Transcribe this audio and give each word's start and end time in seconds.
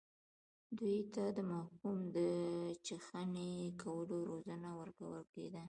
دوی 0.77 0.99
ته 1.13 1.23
د 1.37 1.39
محکوم 1.51 1.97
د 2.17 2.19
چخڼي 2.85 3.53
کولو 3.81 4.17
روزنه 4.29 4.69
ورکول 4.79 5.21
کېده. 5.33 5.59